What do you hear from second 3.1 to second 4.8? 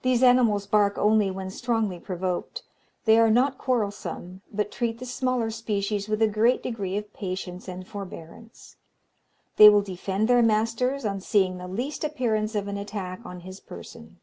are not quarrelsome, but